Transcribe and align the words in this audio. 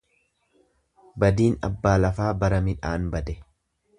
Badiin 1.23 1.59
abbaa 1.69 1.95
lafaa 2.05 2.31
bara 2.45 2.65
midhaan 2.71 3.09
bade. 3.17 3.39